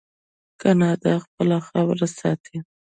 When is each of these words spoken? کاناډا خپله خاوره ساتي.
کاناډا 0.61 1.13
خپله 1.25 1.57
خاوره 1.67 2.07
ساتي. 2.19 2.57